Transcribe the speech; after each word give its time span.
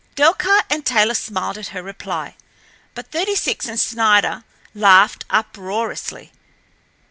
Delcarte 0.15 0.65
and 0.71 0.83
Taylor 0.83 1.13
smiled 1.13 1.59
at 1.59 1.67
her 1.67 1.83
reply, 1.83 2.35
but 2.95 3.11
Thirty 3.11 3.35
six 3.35 3.67
and 3.67 3.79
Snider 3.79 4.43
laughed 4.73 5.25
uproariously. 5.29 6.31